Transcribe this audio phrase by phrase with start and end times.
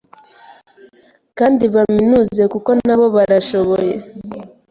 [1.37, 3.93] kandi baminuze kuko na bo barashoboye.